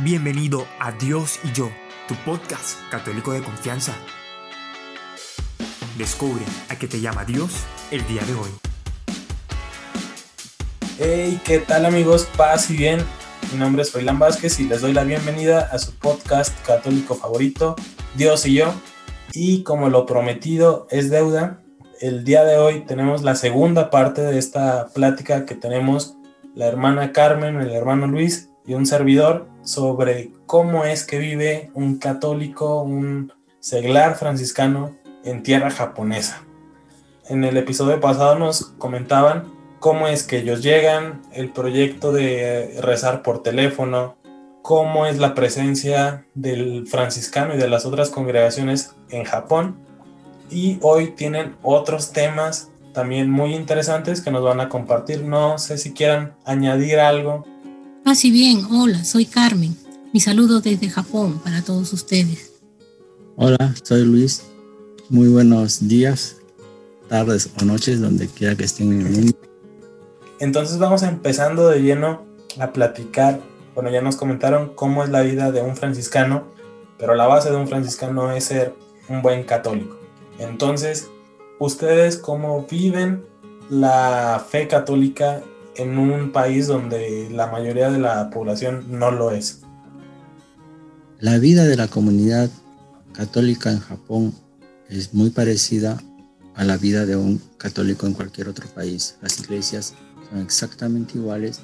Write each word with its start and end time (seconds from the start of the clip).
Bienvenido 0.00 0.64
a 0.78 0.92
Dios 0.92 1.40
y 1.42 1.50
yo, 1.50 1.70
tu 2.06 2.14
podcast 2.24 2.78
católico 2.88 3.32
de 3.32 3.42
confianza. 3.42 3.96
Descubre 5.98 6.44
a 6.68 6.76
qué 6.76 6.86
te 6.86 7.00
llama 7.00 7.24
Dios 7.24 7.50
el 7.90 8.06
día 8.06 8.22
de 8.22 8.34
hoy. 8.34 8.50
Hey, 11.00 11.40
¿qué 11.44 11.58
tal 11.58 11.84
amigos? 11.84 12.28
Paz 12.36 12.70
y 12.70 12.76
bien. 12.76 13.00
Mi 13.52 13.58
nombre 13.58 13.82
es 13.82 13.90
Froilán 13.90 14.20
Vázquez 14.20 14.60
y 14.60 14.68
les 14.68 14.82
doy 14.82 14.92
la 14.92 15.02
bienvenida 15.02 15.68
a 15.72 15.80
su 15.80 15.92
podcast 15.98 16.56
católico 16.64 17.16
favorito, 17.16 17.74
Dios 18.14 18.46
y 18.46 18.54
yo. 18.54 18.72
Y 19.32 19.64
como 19.64 19.88
lo 19.88 20.06
prometido 20.06 20.86
es 20.92 21.10
deuda, 21.10 21.60
el 22.00 22.22
día 22.22 22.44
de 22.44 22.56
hoy 22.56 22.84
tenemos 22.86 23.24
la 23.24 23.34
segunda 23.34 23.90
parte 23.90 24.22
de 24.22 24.38
esta 24.38 24.90
plática 24.94 25.44
que 25.44 25.56
tenemos 25.56 26.14
la 26.54 26.66
hermana 26.68 27.10
Carmen, 27.10 27.60
el 27.60 27.72
hermano 27.72 28.06
Luis 28.06 28.48
y 28.68 28.74
un 28.74 28.86
servidor 28.86 29.48
sobre 29.62 30.30
cómo 30.46 30.84
es 30.84 31.04
que 31.04 31.18
vive 31.18 31.70
un 31.74 31.98
católico, 31.98 32.82
un 32.82 33.32
seglar 33.60 34.16
franciscano 34.16 34.94
en 35.24 35.42
tierra 35.42 35.70
japonesa. 35.70 36.44
En 37.28 37.44
el 37.44 37.56
episodio 37.56 37.98
pasado 37.98 38.38
nos 38.38 38.66
comentaban 38.78 39.44
cómo 39.80 40.06
es 40.06 40.22
que 40.22 40.38
ellos 40.38 40.62
llegan, 40.62 41.22
el 41.32 41.50
proyecto 41.50 42.12
de 42.12 42.78
rezar 42.82 43.22
por 43.22 43.42
teléfono, 43.42 44.16
cómo 44.60 45.06
es 45.06 45.18
la 45.18 45.34
presencia 45.34 46.26
del 46.34 46.86
franciscano 46.86 47.54
y 47.54 47.58
de 47.58 47.68
las 47.68 47.86
otras 47.86 48.10
congregaciones 48.10 48.94
en 49.08 49.24
Japón. 49.24 49.78
Y 50.50 50.78
hoy 50.82 51.12
tienen 51.12 51.56
otros 51.62 52.12
temas 52.12 52.70
también 52.92 53.30
muy 53.30 53.54
interesantes 53.54 54.20
que 54.20 54.30
nos 54.30 54.42
van 54.42 54.60
a 54.60 54.68
compartir. 54.68 55.22
No 55.22 55.56
sé 55.56 55.78
si 55.78 55.94
quieran 55.94 56.34
añadir 56.44 57.00
algo. 57.00 57.46
Así 58.08 58.30
bien, 58.30 58.64
hola, 58.70 59.04
soy 59.04 59.26
Carmen. 59.26 59.76
Mi 60.14 60.20
saludo 60.20 60.62
desde 60.62 60.88
Japón 60.88 61.38
para 61.44 61.60
todos 61.60 61.92
ustedes. 61.92 62.54
Hola, 63.36 63.74
soy 63.82 64.02
Luis. 64.02 64.44
Muy 65.10 65.28
buenos 65.28 65.86
días, 65.86 66.36
tardes 67.10 67.50
o 67.60 67.66
noches, 67.66 68.00
donde 68.00 68.26
quiera 68.26 68.56
que 68.56 68.64
estén 68.64 68.94
en 68.94 69.06
el 69.06 69.12
mundo. 69.12 69.38
Entonces 70.40 70.78
vamos 70.78 71.02
empezando 71.02 71.68
de 71.68 71.82
lleno 71.82 72.24
a 72.58 72.72
platicar. 72.72 73.42
Bueno, 73.74 73.90
ya 73.90 74.00
nos 74.00 74.16
comentaron 74.16 74.72
cómo 74.74 75.04
es 75.04 75.10
la 75.10 75.20
vida 75.20 75.52
de 75.52 75.60
un 75.60 75.76
franciscano, 75.76 76.44
pero 76.96 77.14
la 77.14 77.26
base 77.26 77.50
de 77.50 77.56
un 77.56 77.68
franciscano 77.68 78.32
es 78.32 78.44
ser 78.44 78.74
un 79.10 79.20
buen 79.20 79.44
católico. 79.44 79.98
Entonces, 80.38 81.10
¿ustedes 81.58 82.16
cómo 82.16 82.66
viven 82.70 83.22
la 83.68 84.42
fe 84.48 84.66
católica 84.66 85.42
en 85.78 85.96
un 85.96 86.32
país 86.32 86.66
donde 86.66 87.28
la 87.30 87.46
mayoría 87.46 87.90
de 87.90 87.98
la 87.98 88.30
población 88.30 88.86
no 88.98 89.10
lo 89.10 89.30
es? 89.30 89.60
La 91.20 91.38
vida 91.38 91.64
de 91.64 91.76
la 91.76 91.88
comunidad 91.88 92.50
católica 93.12 93.70
en 93.70 93.80
Japón 93.80 94.34
es 94.88 95.14
muy 95.14 95.30
parecida 95.30 95.98
a 96.54 96.64
la 96.64 96.76
vida 96.76 97.06
de 97.06 97.16
un 97.16 97.40
católico 97.56 98.06
en 98.06 98.14
cualquier 98.14 98.48
otro 98.48 98.68
país. 98.68 99.16
Las 99.22 99.38
iglesias 99.38 99.94
son 100.28 100.40
exactamente 100.40 101.16
iguales, 101.16 101.60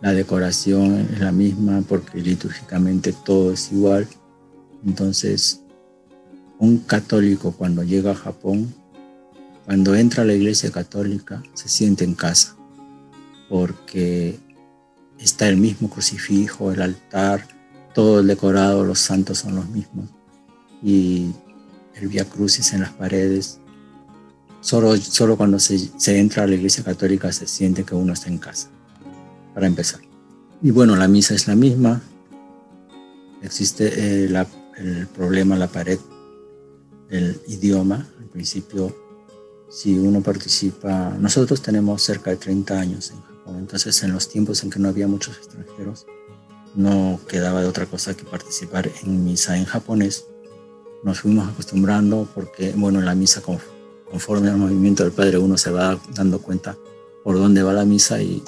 la 0.00 0.12
decoración 0.12 1.08
es 1.12 1.20
la 1.20 1.32
misma 1.32 1.82
porque 1.88 2.20
litúrgicamente 2.20 3.12
todo 3.12 3.52
es 3.52 3.72
igual. 3.72 4.06
Entonces, 4.84 5.62
un 6.58 6.78
católico 6.78 7.52
cuando 7.52 7.82
llega 7.82 8.12
a 8.12 8.14
Japón, 8.14 8.74
cuando 9.64 9.94
entra 9.94 10.22
a 10.22 10.26
la 10.26 10.34
iglesia 10.34 10.70
católica, 10.70 11.42
se 11.54 11.68
siente 11.68 12.04
en 12.04 12.14
casa, 12.14 12.55
porque 13.48 14.38
está 15.18 15.48
el 15.48 15.56
mismo 15.56 15.88
crucifijo, 15.88 16.72
el 16.72 16.82
altar, 16.82 17.46
todo 17.94 18.20
el 18.20 18.26
decorado, 18.26 18.84
los 18.84 18.98
santos 18.98 19.38
son 19.38 19.56
los 19.56 19.68
mismos. 19.68 20.10
Y 20.82 21.30
el 21.94 22.08
Via 22.08 22.24
Crucis 22.24 22.72
en 22.72 22.82
las 22.82 22.92
paredes. 22.92 23.60
Solo, 24.60 24.96
solo 24.96 25.36
cuando 25.36 25.58
se, 25.58 25.90
entra 26.18 26.42
a 26.42 26.46
la 26.46 26.54
iglesia 26.54 26.82
católica 26.82 27.32
se 27.32 27.46
siente 27.46 27.84
que 27.84 27.94
uno 27.94 28.12
está 28.12 28.28
en 28.28 28.38
casa, 28.38 28.68
para 29.54 29.66
empezar. 29.66 30.00
Y 30.62 30.70
bueno, 30.70 30.96
la 30.96 31.08
misa 31.08 31.34
es 31.34 31.46
la 31.46 31.54
misma. 31.54 32.02
Existe 33.42 34.24
eh, 34.24 34.46
el 34.76 35.06
problema, 35.08 35.56
la 35.56 35.68
pared, 35.68 35.98
el 37.10 37.40
idioma. 37.46 38.08
Al 38.18 38.26
principio, 38.26 38.94
si 39.68 39.98
uno 39.98 40.20
participa, 40.20 41.16
nosotros 41.18 41.60
tenemos 41.60 42.02
cerca 42.02 42.30
de 42.30 42.36
30 42.36 42.78
años 42.78 43.10
en 43.10 43.20
Japón, 43.22 43.56
entonces 43.58 44.02
en 44.02 44.12
los 44.12 44.28
tiempos 44.28 44.62
en 44.62 44.70
que 44.70 44.78
no 44.78 44.88
había 44.88 45.08
muchos 45.08 45.36
extranjeros, 45.36 46.06
no 46.74 47.18
quedaba 47.26 47.62
de 47.62 47.66
otra 47.66 47.86
cosa 47.86 48.14
que 48.14 48.24
participar 48.24 48.90
en 49.02 49.24
misa 49.24 49.56
en 49.56 49.64
japonés. 49.64 50.26
Nos 51.02 51.20
fuimos 51.20 51.48
acostumbrando 51.48 52.28
porque, 52.34 52.72
bueno, 52.76 52.98
en 52.98 53.06
la 53.06 53.14
misa, 53.14 53.42
conforme 54.10 54.50
al 54.50 54.58
movimiento 54.58 55.02
del 55.02 55.12
Padre, 55.12 55.38
uno 55.38 55.56
se 55.56 55.70
va 55.70 55.98
dando 56.14 56.40
cuenta 56.40 56.76
por 57.24 57.36
dónde 57.36 57.62
va 57.62 57.72
la 57.72 57.84
misa 57.84 58.20
y 58.20 58.42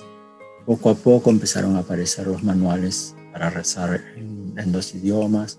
poco 0.66 0.90
a 0.90 0.94
poco 0.94 1.30
empezaron 1.30 1.76
a 1.76 1.80
aparecer 1.80 2.26
los 2.26 2.42
manuales 2.42 3.14
para 3.32 3.50
rezar 3.50 4.04
en, 4.16 4.54
en 4.56 4.72
dos 4.72 4.94
idiomas. 4.94 5.58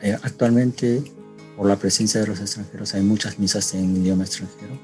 Eh, 0.00 0.16
actualmente, 0.22 1.02
por 1.56 1.66
la 1.66 1.76
presencia 1.76 2.20
de 2.20 2.26
los 2.26 2.40
extranjeros, 2.40 2.94
hay 2.94 3.02
muchas 3.02 3.38
misas 3.38 3.74
en 3.74 3.96
idioma 3.96 4.24
extranjero, 4.24 4.78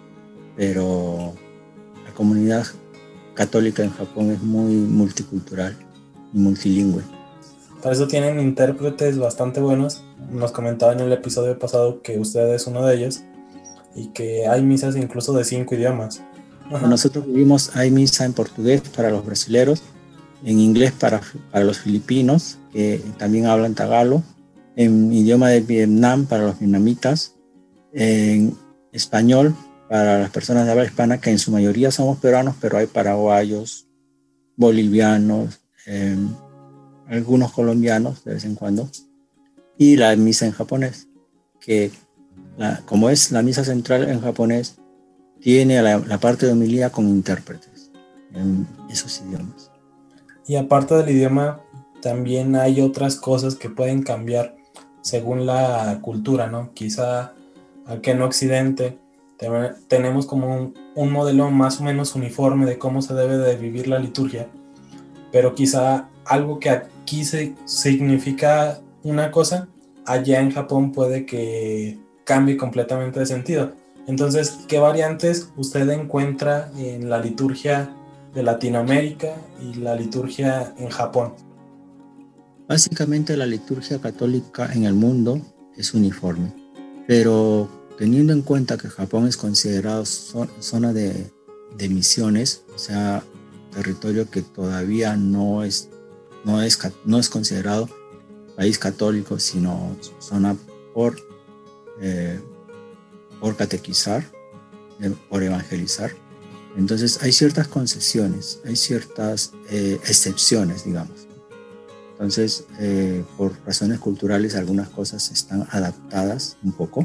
pero 0.57 1.35
la 2.05 2.13
comunidad 2.15 2.67
católica 3.35 3.83
en 3.83 3.91
Japón 3.91 4.31
es 4.31 4.43
muy 4.43 4.75
multicultural 4.75 5.77
multilingüe. 6.33 7.03
Para 7.83 7.95
eso 7.95 8.07
tienen 8.07 8.41
intérpretes 8.41 9.19
bastante 9.19 9.61
buenos. 9.61 10.03
Nos 10.31 10.53
comentaba 10.53 10.93
en 10.93 11.01
el 11.01 11.13
episodio 11.13 11.59
pasado 11.59 12.01
que 12.03 12.19
usted 12.19 12.55
es 12.55 12.67
uno 12.67 12.87
de 12.87 12.97
ellos 12.97 13.23
y 13.95 14.09
que 14.09 14.47
hay 14.47 14.63
misas 14.63 14.97
incluso 14.97 15.33
de 15.33 15.45
cinco 15.45 15.75
idiomas. 15.75 16.23
Ajá. 16.73 16.87
Nosotros 16.87 17.27
vivimos, 17.27 17.75
hay 17.75 17.91
misa 17.91 18.25
en 18.25 18.33
portugués 18.33 18.83
para 18.97 19.11
los 19.11 19.25
brasileros, 19.27 19.83
en 20.45 20.59
inglés 20.61 20.93
para, 20.93 21.21
para 21.51 21.65
los 21.65 21.79
filipinos, 21.79 22.59
que 22.73 23.03
también 23.19 23.47
hablan 23.47 23.75
tagalo, 23.75 24.23
en 24.77 25.13
idioma 25.13 25.49
de 25.51 25.61
Vietnam 25.61 26.27
para 26.27 26.45
los 26.45 26.59
vietnamitas, 26.59 27.37
en 27.93 28.57
español 28.93 29.55
para 29.89 30.19
las 30.19 30.31
personas 30.31 30.65
de 30.65 30.73
habla 30.73 30.85
hispana, 30.85 31.21
que 31.21 31.31
en 31.31 31.39
su 31.39 31.51
mayoría 31.51 31.91
somos 31.91 32.19
peruanos, 32.19 32.55
pero 32.61 32.79
hay 32.79 32.87
paraguayos, 32.87 33.87
bolivianos, 34.57 35.61
eh, 35.87 36.17
algunos 37.09 37.53
colombianos 37.53 38.25
de 38.25 38.35
vez 38.35 38.45
en 38.45 38.55
cuando, 38.55 38.89
y 39.77 39.97
la 39.97 40.17
misa 40.17 40.47
en 40.47 40.53
japonés, 40.53 41.09
que 41.61 41.91
la, 42.57 42.81
como 42.87 43.11
es 43.11 43.33
la 43.33 43.43
misa 43.43 43.65
central 43.65 44.09
en 44.09 44.21
japonés, 44.21 44.77
tiene 45.41 45.83
la, 45.83 45.99
la, 45.99 46.19
parte 46.19 46.47
de 46.47 46.53
homilía 46.53 46.91
con 46.91 47.09
intérpretes 47.09 47.91
en 48.33 48.67
esos 48.89 49.21
idiomas. 49.21 49.71
Y 50.47 50.57
aparte 50.57 50.95
del 50.95 51.11
idioma, 51.11 51.61
también 52.01 52.57
hay 52.57 52.81
otras 52.81 53.17
cosas 53.17 53.57
que 53.57 53.69
pueden 53.69 54.03
cambiar 54.03 54.57
según 55.03 55.47
la 55.47 55.99
cultura, 56.01 56.47
¿no? 56.47 56.73
Quizá 56.73 57.35
aquí 57.87 58.11
en 58.11 58.23
Occidente 58.23 58.99
tenemos 59.89 60.27
como 60.27 60.73
un, 60.95 61.13
modelo 61.13 61.51
más 61.51 61.81
o 61.81 61.85
menos 61.85 62.15
uniforme 62.15 62.65
de 62.65 62.79
cómo 62.79 63.03
se 63.03 63.13
debe 63.13 63.39
de 63.39 63.57
vivir 63.57 63.89
la 63.89 63.99
liturgia 63.99 64.49
pero 65.33 65.55
quizá 65.55 66.11
algo 66.27 66.61
que 66.61 66.71
aquí 66.71 67.25
se 67.25 67.55
significa 67.65 68.81
una 69.03 69.33
cosa, 69.33 69.67
allá 70.07 70.41
en 70.41 70.53
Japón 70.53 70.93
puede 70.93 71.27
que 71.27 71.99
cambie 72.25 72.57
completamente 72.57 73.19
de 73.19 73.27
sentido. 73.27 73.73
Entonces, 74.07 74.61
¿qué 74.69 74.79
variantes 74.79 75.51
usted 75.57 75.89
encuentra 75.91 76.71
en 76.77 77.09
la 77.09 77.19
liturgia 77.19 77.97
de 78.35 78.43
Latinoamérica 78.43 79.35
y 79.61 79.75
la 79.75 79.97
liturgia 79.97 80.75
en 80.77 80.91
Japón? 80.91 81.35
Básicamente 82.73 83.37
la 83.37 83.45
liturgia 83.45 84.01
católica 84.01 84.73
en 84.73 84.85
el 84.85 84.95
mundo 84.95 85.43
es 85.77 85.93
uniforme, 85.93 86.55
pero 87.07 87.69
teniendo 87.99 88.33
en 88.33 88.41
cuenta 88.41 88.79
que 88.79 88.89
Japón 88.89 89.27
es 89.27 89.37
considerado 89.37 90.07
zona 90.07 90.95
de, 90.95 91.31
misiones, 91.91 92.65
o 92.75 92.79
sea, 92.79 93.25
territorio 93.75 94.31
que 94.31 94.41
todavía 94.41 95.17
no 95.17 95.65
es, 95.65 95.91
no 96.47 96.63
es, 96.63 96.79
no 97.05 97.19
es 97.19 97.29
considerado 97.29 97.91
país 98.57 98.79
católico, 98.79 99.39
sino 99.39 99.95
zona 100.19 100.57
por, 100.95 101.19
eh, 102.01 102.41
por 103.39 103.55
catequizar, 103.55 104.25
eh, 105.03 105.15
por 105.29 105.43
evangelizar. 105.43 106.11
Entonces 106.79 107.23
hay 107.23 107.33
ciertas 107.33 107.69
concesiones, 107.69 108.61
hay 108.65 108.77
ciertas 108.77 109.53
eh, 109.69 110.01
excepciones, 110.07 110.87
digamos. 110.87 111.32
Entonces, 112.23 112.67
eh, 112.79 113.25
por 113.37 113.53
razones 113.67 113.99
culturales, 113.99 114.55
algunas 114.55 114.89
cosas 114.89 115.33
están 115.33 115.67
adaptadas 115.73 116.57
un 116.63 116.71
poco. 116.71 117.05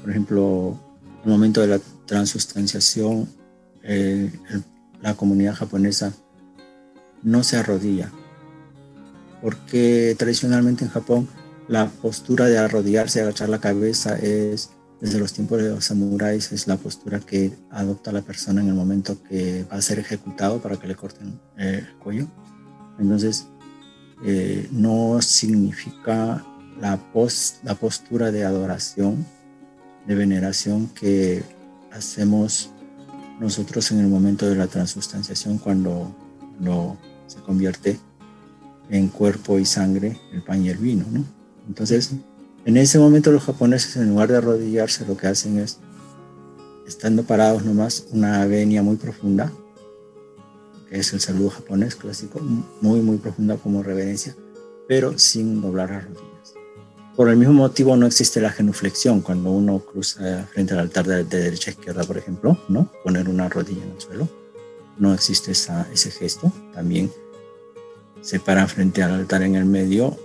Por 0.00 0.08
ejemplo, 0.08 0.80
el 1.26 1.30
momento 1.30 1.60
de 1.60 1.66
la 1.66 1.80
transustanciación, 2.06 3.28
eh, 3.82 4.32
la 5.02 5.12
comunidad 5.14 5.56
japonesa 5.56 6.14
no 7.22 7.44
se 7.44 7.58
arrodilla. 7.58 8.10
porque 9.42 10.16
tradicionalmente 10.18 10.84
en 10.84 10.90
Japón 10.90 11.28
la 11.68 11.88
postura 11.88 12.46
de 12.46 12.58
arrodillarse 12.58 13.18
y 13.18 13.22
agachar 13.22 13.50
la 13.50 13.60
cabeza 13.60 14.18
es, 14.18 14.70
desde 15.02 15.18
los 15.18 15.34
tiempos 15.34 15.62
de 15.62 15.68
los 15.68 15.84
samuráis, 15.84 16.50
es 16.50 16.66
la 16.66 16.76
postura 16.76 17.20
que 17.20 17.52
adopta 17.70 18.10
la 18.10 18.22
persona 18.22 18.62
en 18.62 18.68
el 18.68 18.74
momento 18.74 19.22
que 19.22 19.64
va 19.70 19.76
a 19.76 19.82
ser 19.82 19.98
ejecutado 19.98 20.60
para 20.60 20.76
que 20.76 20.88
le 20.88 20.96
corten 20.96 21.38
el 21.56 21.86
cuello. 21.98 22.26
Entonces, 22.98 23.46
eh, 24.24 24.68
no 24.72 25.20
significa 25.22 26.44
la, 26.80 26.98
postura 27.76 28.30
de 28.30 28.44
adoración, 28.44 29.24
de 30.06 30.14
veneración 30.14 30.88
que 30.88 31.42
hacemos 31.92 32.70
nosotros 33.40 33.90
en 33.92 34.00
el 34.00 34.08
momento 34.08 34.48
de 34.48 34.56
la 34.56 34.66
transustanciación 34.66 35.58
cuando 35.58 36.12
no 36.58 36.96
se 37.26 37.40
convierte 37.40 37.98
en 38.90 39.08
cuerpo 39.08 39.58
y 39.58 39.64
sangre 39.64 40.18
el 40.32 40.42
pan 40.42 40.64
y 40.64 40.70
el 40.70 40.78
vino, 40.78 41.04
¿no? 41.10 41.24
Entonces, 41.68 42.12
en 42.64 42.76
ese 42.76 42.98
momento 42.98 43.30
los 43.30 43.44
japoneses 43.44 43.96
en 43.96 44.08
lugar 44.08 44.28
de 44.28 44.38
arrodillarse 44.38 45.06
lo 45.06 45.16
que 45.16 45.26
hacen 45.26 45.58
es, 45.58 45.78
estando 46.86 47.22
parados 47.22 47.64
nomás, 47.64 48.06
una 48.10 48.44
venia 48.46 48.82
muy 48.82 48.96
profunda, 48.96 49.52
es 50.90 51.12
el 51.12 51.20
saludo 51.20 51.50
japonés 51.50 51.96
clásico, 51.96 52.40
muy, 52.80 53.00
muy 53.00 53.18
profunda 53.18 53.56
como 53.56 53.82
reverencia, 53.82 54.34
pero 54.86 55.18
sin 55.18 55.60
doblar 55.60 55.90
las 55.90 56.04
rodillas. 56.04 56.28
Por 57.16 57.28
el 57.28 57.36
mismo 57.36 57.54
motivo 57.54 57.96
no 57.96 58.06
existe 58.06 58.40
la 58.40 58.50
genuflexión 58.50 59.20
cuando 59.20 59.50
uno 59.50 59.80
cruza 59.80 60.46
frente 60.52 60.74
al 60.74 60.80
altar 60.80 61.04
de, 61.04 61.24
derecha 61.24 61.70
a 61.70 61.74
izquierda, 61.74 62.04
por 62.04 62.16
ejemplo, 62.16 62.56
¿no? 62.68 62.90
Poner 63.02 63.28
una 63.28 63.48
rodilla 63.48 63.82
en 63.82 63.90
el 63.90 64.00
suelo. 64.00 64.28
No 64.98 65.12
existe 65.12 65.50
ese 65.50 66.10
gesto. 66.12 66.52
También 66.72 67.10
se 68.20 68.38
paran 68.38 68.68
frente 68.68 69.02
al 69.02 69.12
altar 69.12 69.42
en 69.42 69.56
el 69.56 69.64
medio, 69.64 70.16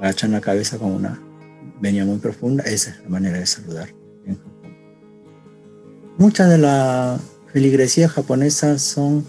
agachan 0.00 0.32
la 0.32 0.40
cabeza 0.40 0.78
con 0.78 0.92
una 0.92 1.20
venia 1.80 2.04
muy 2.04 2.18
profunda. 2.18 2.62
Esa 2.64 2.90
es 2.90 3.02
la 3.02 3.08
manera 3.08 3.38
de 3.38 3.46
saludar 3.46 3.88
en 4.24 4.36
Japón. 4.36 4.76
Muchas 6.16 6.48
de 6.48 6.58
la 6.58 7.18
feligresía 7.52 8.08
japonesa 8.08 8.78
son 8.78 9.26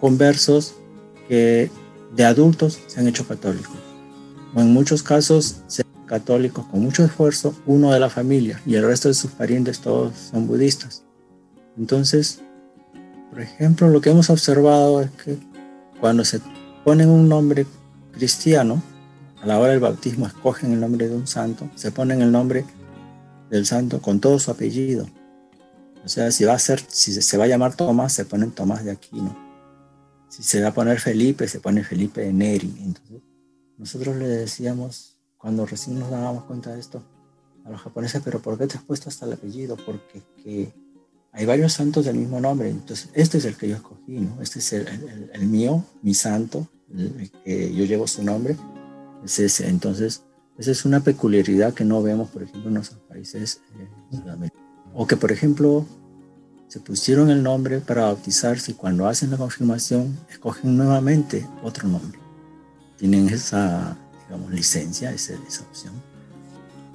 conversos 0.00 0.74
que 1.28 1.70
de 2.14 2.24
adultos 2.24 2.78
se 2.86 3.00
han 3.00 3.08
hecho 3.08 3.26
católicos. 3.26 3.76
O 4.54 4.60
en 4.60 4.72
muchos 4.72 5.02
casos 5.02 5.62
se 5.66 5.84
católicos 6.06 6.64
con 6.66 6.80
mucho 6.80 7.04
esfuerzo, 7.04 7.54
uno 7.66 7.92
de 7.92 8.00
la 8.00 8.08
familia 8.08 8.60
y 8.64 8.76
el 8.76 8.86
resto 8.86 9.08
de 9.08 9.14
sus 9.14 9.32
parientes 9.32 9.80
todos 9.80 10.16
son 10.30 10.46
budistas. 10.46 11.02
Entonces, 11.76 12.40
por 13.30 13.40
ejemplo, 13.40 13.88
lo 13.88 14.00
que 14.00 14.10
hemos 14.10 14.30
observado 14.30 15.02
es 15.02 15.10
que 15.10 15.36
cuando 16.00 16.24
se 16.24 16.40
ponen 16.84 17.10
un 17.10 17.28
nombre 17.28 17.66
cristiano, 18.12 18.82
a 19.42 19.46
la 19.46 19.58
hora 19.58 19.72
del 19.72 19.80
bautismo 19.80 20.26
escogen 20.26 20.72
el 20.72 20.80
nombre 20.80 21.08
de 21.08 21.14
un 21.14 21.26
santo, 21.26 21.68
se 21.74 21.90
ponen 21.90 22.22
el 22.22 22.32
nombre 22.32 22.64
del 23.50 23.66
santo 23.66 24.00
con 24.00 24.20
todo 24.20 24.38
su 24.38 24.50
apellido. 24.50 25.06
O 26.04 26.08
sea, 26.08 26.30
si 26.30 26.44
va 26.44 26.54
a 26.54 26.58
ser, 26.58 26.80
si 26.86 27.12
se 27.20 27.36
va 27.36 27.44
a 27.44 27.48
llamar 27.48 27.74
Tomás, 27.74 28.12
se 28.12 28.24
ponen 28.24 28.52
Tomás 28.52 28.84
de 28.84 28.92
Aquino. 28.92 29.36
Si 30.36 30.42
se 30.42 30.60
va 30.60 30.68
a 30.68 30.74
poner 30.74 31.00
Felipe, 31.00 31.48
se 31.48 31.60
pone 31.60 31.82
Felipe 31.82 32.20
de 32.20 32.30
Neri. 32.30 32.74
Entonces, 32.82 33.22
nosotros 33.78 34.16
le 34.16 34.28
decíamos 34.28 35.16
cuando 35.38 35.64
recién 35.64 35.98
nos 35.98 36.10
dábamos 36.10 36.44
cuenta 36.44 36.74
de 36.74 36.80
esto 36.80 37.02
a 37.64 37.70
los 37.70 37.80
japoneses, 37.80 38.20
pero 38.22 38.42
¿por 38.42 38.58
qué 38.58 38.66
te 38.66 38.76
has 38.76 38.84
puesto 38.84 39.08
hasta 39.08 39.24
el 39.24 39.32
apellido? 39.32 39.78
Porque 39.86 40.22
que 40.44 40.74
hay 41.32 41.46
varios 41.46 41.72
santos 41.72 42.04
del 42.04 42.16
mismo 42.16 42.38
nombre, 42.38 42.68
entonces 42.68 43.08
este 43.14 43.38
es 43.38 43.46
el 43.46 43.56
que 43.56 43.70
yo 43.70 43.76
escogí, 43.76 44.20
¿no? 44.20 44.42
Este 44.42 44.58
es 44.58 44.74
el, 44.74 45.30
el, 45.32 45.46
mío, 45.46 45.82
mi 46.02 46.12
santo, 46.12 46.68
el, 46.94 47.30
que 47.42 47.74
yo 47.74 47.86
llevo 47.86 48.06
su 48.06 48.22
nombre, 48.22 48.58
es 49.24 49.38
ese. 49.38 49.70
Entonces, 49.70 50.22
esa 50.58 50.70
es 50.70 50.84
una 50.84 51.00
peculiaridad 51.00 51.72
que 51.72 51.86
no 51.86 52.02
vemos, 52.02 52.28
por 52.28 52.42
ejemplo, 52.42 52.68
en 52.68 52.74
nuestros 52.74 53.00
países 53.00 53.62
eh. 53.78 54.50
O 54.92 55.06
que, 55.06 55.16
por 55.16 55.32
ejemplo, 55.32 55.86
se 56.68 56.80
pusieron 56.80 57.30
el 57.30 57.42
nombre 57.42 57.80
para 57.80 58.02
bautizarse 58.02 58.72
y 58.72 58.74
cuando 58.74 59.06
hacen 59.06 59.30
la 59.30 59.36
confirmación 59.36 60.18
escogen 60.30 60.76
nuevamente 60.76 61.46
otro 61.62 61.88
nombre. 61.88 62.18
Tienen 62.98 63.28
esa 63.28 63.96
digamos, 64.26 64.50
licencia, 64.50 65.10
esa, 65.12 65.34
esa 65.46 65.62
opción. 65.62 65.94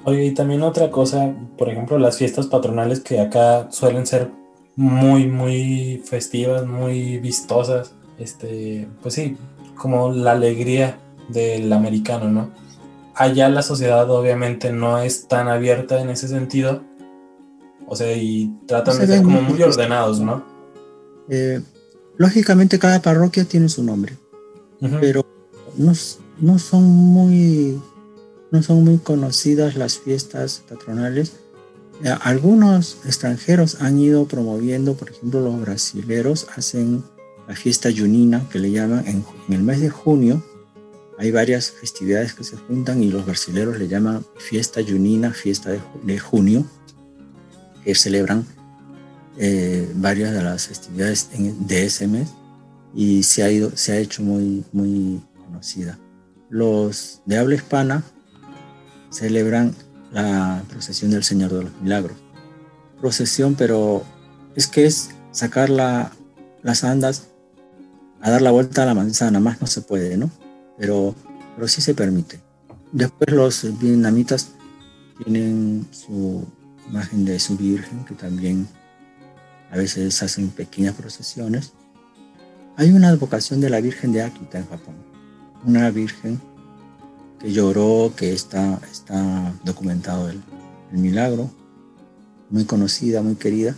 Oye, 0.04 0.26
y 0.26 0.34
también 0.34 0.64
otra 0.64 0.90
cosa, 0.90 1.34
por 1.58 1.70
ejemplo, 1.70 1.98
las 2.00 2.18
fiestas 2.18 2.48
patronales 2.48 3.02
que 3.02 3.20
acá 3.20 3.68
suelen 3.72 4.06
ser 4.06 4.30
muy, 4.76 5.28
muy 5.28 6.02
festivas, 6.06 6.66
muy 6.66 7.20
vistosas, 7.20 7.94
este, 8.18 8.88
pues 9.02 9.14
sí, 9.14 9.38
como 9.76 10.12
la 10.12 10.32
alegría 10.32 10.98
del 11.30 11.72
americano, 11.72 12.30
¿no? 12.30 12.52
Allá 13.14 13.50
la 13.50 13.62
sociedad 13.62 14.10
obviamente 14.10 14.72
no 14.72 15.00
es 15.00 15.28
tan 15.28 15.48
abierta 15.48 16.02
en 16.02 16.10
ese 16.10 16.28
sentido, 16.28 16.82
o 17.92 17.96
sea, 17.98 18.16
y 18.16 18.50
tratan 18.68 19.00
de 19.00 19.06
ser 19.06 19.22
como 19.22 19.42
muy 19.42 19.62
ordenados, 19.62 20.22
¿no? 20.22 20.42
Eh, 21.28 21.60
lógicamente 22.16 22.80
cada 22.80 23.02
parroquia 23.02 23.44
tiene 23.44 23.68
su 23.68 23.84
nombre, 23.84 24.18
pero 25.02 25.26
no, 25.76 25.92
no 26.40 26.58
son 26.58 26.84
muy, 26.84 27.82
no 28.50 28.64
son 28.64 28.86
muy 28.86 28.98
conocidas 28.98 29.76
las 29.76 30.00
fiestas 30.00 30.64
patronales. 30.70 31.34
Eh, 32.02 32.16
algunos 32.22 33.00
extranjeros 33.04 33.82
han 33.82 34.00
ido 34.00 34.26
promoviendo, 34.26 34.94
por 34.94 35.10
ejemplo, 35.10 35.42
los 35.42 35.60
brasileros 35.60 36.48
hacen 36.56 37.04
la 37.46 37.58
fiesta 37.58 37.90
junina, 37.94 38.48
que 38.50 38.60
le 38.60 38.72
llaman 38.72 39.06
en, 39.06 39.26
el 39.50 39.64
mes 39.64 39.82
de 39.82 39.90
junio. 39.90 40.42
Hay 41.18 41.32
varias 41.32 41.72
festividades 41.72 42.36
que 42.36 42.46
se 42.46 42.56
juntan 42.56 43.04
y 43.04 43.12
los 43.12 43.26
brasileros 43.26 43.78
le 43.78 43.90
llaman 43.90 44.26
fiesta 44.38 44.80
junina, 44.82 45.34
fiesta 45.34 45.72
de, 46.04 46.20
junio, 46.20 46.64
que 47.84 47.96
celebran 47.96 48.46
eh, 49.38 49.92
varias 49.96 50.34
de 50.34 50.44
las 50.44 50.68
festividades 50.68 51.30
de 51.34 51.86
ese 51.86 52.08
mes 52.08 52.30
y 52.94 53.24
se 53.24 53.44
ha, 53.44 53.52
ido, 53.52 53.76
se 53.76 53.94
ha 53.94 53.98
hecho 53.98 54.22
muy, 54.24 54.64
muy 54.74 55.22
conocida 55.46 55.98
los 56.52 57.22
de 57.26 57.38
habla 57.38 57.56
hispana 57.56 58.04
celebran 59.10 59.74
la 60.12 60.62
procesión 60.70 61.10
del 61.10 61.24
Señor 61.24 61.52
de 61.54 61.64
los 61.64 61.82
Milagros. 61.82 62.18
Procesión, 63.00 63.56
pero 63.56 64.04
es 64.56 64.68
que 64.68 64.86
es 64.86 65.12
sacar 65.32 65.70
las 65.70 66.84
andas 66.84 67.30
a 68.20 68.30
dar 68.30 68.42
la 68.42 68.52
vuelta 68.52 68.84
a 68.84 68.86
la 68.86 68.94
manzana, 68.94 69.40
más 69.40 69.62
no 69.62 69.68
se 69.68 69.82
puede, 69.82 70.18
¿no? 70.18 70.30
Pero, 70.78 71.16
pero 71.56 71.68
sí 71.70 71.82
se 71.82 71.96
permite. 71.96 72.42
Después 72.92 73.32
los 73.32 73.80
vietnamitas 73.80 74.52
tienen 75.24 75.88
su 75.92 76.46
imagen 76.92 77.26
de 77.26 77.40
su 77.40 77.58
Virgen, 77.58 78.06
que 78.06 78.14
también 78.14 78.68
a 79.72 79.78
veces 79.78 80.22
hacen 80.22 80.50
pequeñas 80.50 80.94
procesiones. 80.94 81.74
Hay 82.78 82.92
una 82.92 83.08
advocación 83.08 83.62
de 83.62 83.70
la 83.72 83.82
Virgen 83.82 84.12
de 84.14 84.22
Akita 84.22 84.60
en 84.60 84.68
Japón 84.68 85.12
una 85.66 85.90
virgen 85.92 86.40
que 87.40 87.52
lloró, 87.52 88.14
que 88.16 88.34
está, 88.34 88.80
está 88.92 89.54
documentado 89.64 90.30
el, 90.30 90.42
milagro, 90.92 91.50
muy 92.50 92.66
conocida, 92.66 93.22
muy 93.22 93.36
querida. 93.36 93.74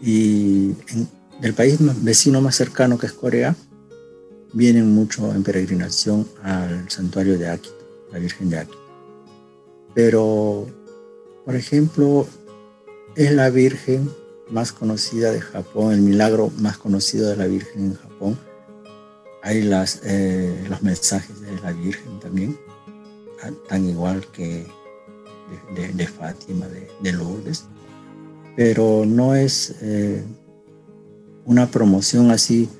Y 0.00 0.70
en 0.88 1.06
el 1.42 1.52
país 1.52 1.76
vecino 2.02 2.40
más 2.40 2.56
cercano 2.56 2.96
que 2.96 3.06
es 3.06 3.12
Corea, 3.12 3.54
vienen 4.54 4.94
mucho 4.94 5.34
en 5.34 5.42
peregrinación 5.42 6.26
al 6.42 6.88
santuario 6.88 7.38
de 7.38 7.50
Akita, 7.50 7.74
la 8.10 8.18
Virgen 8.18 8.48
de 8.48 8.58
Akita. 8.58 8.78
Pero, 9.94 10.66
por 11.44 11.56
ejemplo, 11.56 12.26
es 13.16 13.32
la 13.32 13.50
Virgen 13.50 14.10
más 14.50 14.72
conocida 14.72 15.30
de 15.30 15.40
Japón, 15.40 15.92
el 15.92 16.00
milagro 16.00 16.50
más 16.58 16.78
conocido 16.78 17.28
de 17.30 17.36
la 17.36 17.46
Virgen 17.46 17.84
en 17.84 17.94
Japón, 17.94 18.38
hay 19.42 19.70
eh, 20.04 20.66
los 20.70 20.82
mensajes 20.82 21.40
de 21.42 21.60
la 21.60 21.72
Virgen 21.72 22.18
también, 22.18 22.58
tan 23.68 23.86
igual 23.86 24.26
que 24.32 24.66
de, 25.74 26.06
Fátima, 26.06 26.66
de, 26.66 27.12
Lourdes, 27.12 27.66
pero 28.56 29.04
no 29.06 29.34
es 29.34 29.76
eh, 29.82 30.24
una 31.44 31.70
promoción 31.70 32.30
así 32.30 32.70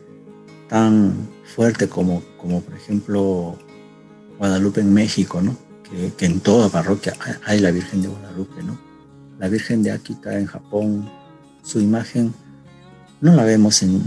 tan 0.68 1.28
fuerte 1.54 1.86
como, 1.88 2.22
como 2.38 2.62
por 2.62 2.74
ejemplo 2.74 3.58
Guadalupe 4.38 4.80
en 4.80 4.94
México, 4.94 5.42
¿no? 5.42 5.54
Que, 5.84 6.26
en 6.26 6.40
toda 6.40 6.68
parroquia 6.68 7.14
hay 7.44 7.60
la 7.60 7.70
Virgen 7.70 8.02
de 8.02 8.08
Guadalupe. 8.08 8.62
¿no? 8.62 8.78
La 9.38 9.48
Virgen 9.48 9.82
de 9.82 9.92
Akita 9.92 10.38
en 10.38 10.46
Japón, 10.46 11.08
su 11.62 11.80
imagen 11.80 12.34
no 13.20 13.34
la 13.34 13.44
vemos 13.44 13.82
en, 13.82 14.02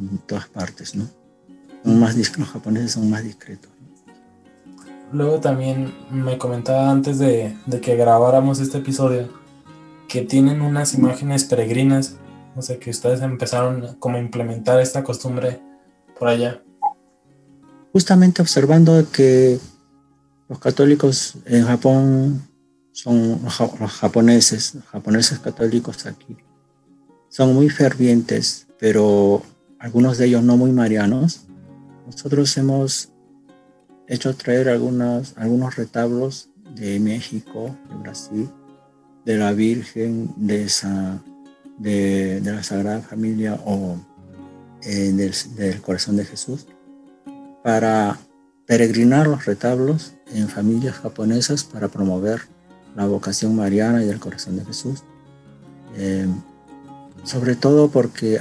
en 0.00 0.18
todas 0.26 0.48
partes, 0.48 0.94
¿no? 0.94 1.08
más 1.84 2.16
los 2.16 2.48
japoneses 2.48 2.92
son 2.92 3.10
más 3.10 3.24
discretos. 3.24 3.70
Luego 5.12 5.40
también 5.40 5.92
me 6.10 6.38
comentaba 6.38 6.90
antes 6.90 7.18
de, 7.18 7.54
que 7.82 7.96
grabáramos 7.96 8.60
este 8.60 8.78
episodio 8.78 9.28
que 10.08 10.22
tienen 10.22 10.62
unas 10.62 10.94
imágenes 10.94 11.44
peregrinas, 11.44 12.16
o 12.56 12.62
sea 12.62 12.78
que 12.78 12.90
ustedes 12.90 13.20
empezaron 13.20 13.96
como 13.98 14.16
a 14.16 14.20
implementar 14.20 14.80
esta 14.80 15.04
costumbre 15.04 15.60
por 16.18 16.28
allá. 16.28 16.62
justamente 17.92 18.40
observando 18.40 19.04
que 19.10 19.58
los 20.52 20.58
católicos 20.58 21.36
en 21.46 21.64
Japón 21.64 22.46
son 22.92 23.40
los 23.42 23.90
japoneses, 23.90 24.74
los 24.74 24.84
japoneses 24.84 25.38
católicos 25.38 26.04
aquí, 26.04 26.36
son 27.30 27.54
muy 27.54 27.70
fervientes, 27.70 28.66
pero 28.78 29.42
algunos 29.78 30.18
de 30.18 30.26
ellos 30.26 30.42
no 30.42 30.58
muy 30.58 30.70
marianos. 30.70 31.46
Nosotros 32.04 32.54
hemos 32.58 33.08
hecho 34.06 34.36
traer 34.36 34.68
algunos, 34.68 35.32
algunos 35.38 35.76
retablos 35.76 36.50
de 36.74 37.00
México, 37.00 37.74
de 37.88 37.96
Brasil, 37.96 38.50
de 39.24 39.38
la 39.38 39.52
Virgen, 39.52 40.34
de, 40.36 40.68
la 42.44 42.62
Sagrada 42.62 43.00
Familia 43.00 43.58
o 43.64 43.96
eh, 44.82 45.32
del 45.56 45.80
Corazón 45.80 46.18
de 46.18 46.26
Jesús, 46.26 46.66
para 47.64 48.18
peregrinar 48.66 49.26
los 49.26 49.44
retablos 49.44 50.14
en 50.26 50.48
familias 50.48 50.96
japonesas 50.96 51.64
para 51.64 51.88
promover 51.88 52.42
la 52.94 53.06
vocación 53.06 53.56
mariana 53.56 54.02
y 54.02 54.06
del 54.06 54.20
corazón 54.20 54.56
de 54.56 54.64
Jesús. 54.64 55.02
Eh, 55.96 56.26
sobre 57.24 57.54
todo 57.54 57.88
porque 57.88 58.40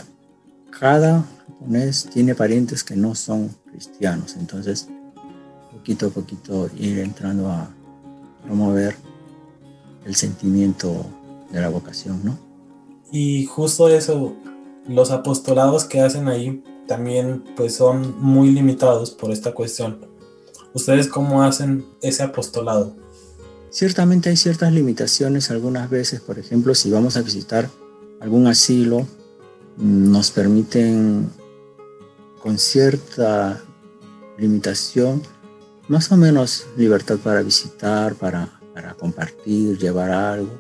cada 0.70 1.26
japonés 1.48 2.10
tiene 2.12 2.36
parientes 2.36 2.84
que 2.84 2.96
no 2.96 3.14
son 3.16 3.50
cristianos, 3.70 4.36
entonces 4.38 4.88
poquito 5.72 6.08
a 6.08 6.10
poquito 6.10 6.70
ir 6.78 7.00
entrando 7.00 7.50
a 7.50 7.70
promover 8.44 8.96
el 10.06 10.16
sentimiento 10.16 11.06
de 11.52 11.62
la 11.62 11.70
vocación, 11.70 12.22
¿no? 12.24 12.38
Y 13.12 13.46
justo 13.46 13.90
eso, 13.90 14.36
los 14.88 15.12
apostolados 15.12 15.86
que 15.86 16.00
hacen 16.00 16.28
ahí 16.28 16.64
también 16.88 17.44
pues 17.56 17.76
son 17.76 18.22
muy 18.22 18.52
limitados 18.52 19.12
por 19.12 19.32
esta 19.32 19.54
cuestión. 19.54 20.11
¿Ustedes 20.74 21.08
cómo 21.08 21.44
hacen 21.44 21.86
ese 22.02 22.24
apostolado? 22.24 22.96
Ciertamente 23.70 24.30
hay 24.30 24.38
ciertas 24.38 24.72
limitaciones 24.72 25.52
algunas 25.52 25.90
veces, 25.90 26.22
por 26.22 26.40
ejemplo, 26.40 26.76
si 26.76 26.92
vamos 26.92 27.18
a 27.18 27.22
visitar 27.22 27.70
algún 28.20 28.48
asilo, 28.48 29.08
nos 29.78 30.32
permiten 30.32 31.30
con 32.42 32.58
cierta 32.58 33.62
limitación, 34.38 35.22
más 35.88 36.12
o 36.12 36.18
menos 36.18 36.68
libertad 36.76 37.18
para 37.18 37.42
visitar, 37.42 38.16
para, 38.16 38.60
para 38.74 38.94
compartir, 38.94 39.78
llevar 39.78 40.12
algo. 40.12 40.60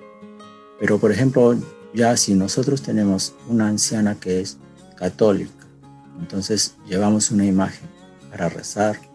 Pero 0.79 0.97
por 0.97 1.11
ejemplo, 1.11 1.55
ya 1.93 2.15
si 2.17 2.33
nosotros 2.33 2.81
tenemos 2.81 3.33
una 3.47 3.67
anciana 3.67 4.19
que 4.19 4.41
es 4.41 4.57
católica, 4.95 5.67
entonces 6.19 6.75
llevamos 6.87 7.31
una 7.31 7.45
imagen 7.45 7.89
para 8.29 8.47
rezar, 8.47 9.10